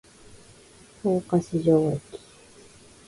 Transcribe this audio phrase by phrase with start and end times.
[1.03, 2.01] 十日市場駅